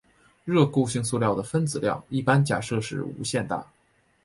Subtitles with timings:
[0.45, 3.63] 热固性塑料的分子量一般假设是无限大。